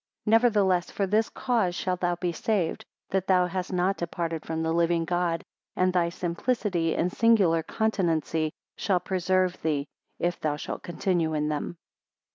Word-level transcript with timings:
25 0.23 0.31
Nevertheless, 0.41 0.89
for 0.89 1.05
this 1.05 1.29
cause 1.29 1.75
shalt 1.75 1.99
thou 1.99 2.15
be 2.15 2.31
saved, 2.31 2.83
that 3.11 3.27
thou 3.27 3.45
hast 3.45 3.71
not 3.71 3.97
departed 3.97 4.43
from 4.43 4.63
the 4.63 4.73
living 4.73 5.05
God, 5.05 5.43
and 5.75 5.93
thy 5.93 6.09
simplicity 6.09 6.95
and 6.95 7.11
singular 7.11 7.61
continency 7.61 8.51
shall 8.75 8.99
preserve 8.99 9.61
thee, 9.61 9.85
if 10.17 10.39
thou 10.39 10.55
shalt 10.55 10.81
continue 10.81 11.35
in 11.35 11.49
them. 11.49 11.77